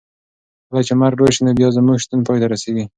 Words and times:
کله 0.69 0.81
چې 0.87 0.93
مرګ 1.01 1.17
راشي 1.21 1.41
نو 1.45 1.51
بیا 1.59 1.67
زموږ 1.77 1.97
شتون 2.03 2.19
پای 2.27 2.37
ته 2.41 2.47
رسېږي. 2.51 2.85